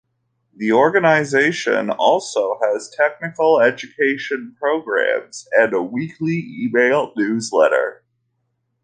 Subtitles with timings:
[0.55, 8.03] The organization also has technical education programs, and a weekly email newsletter.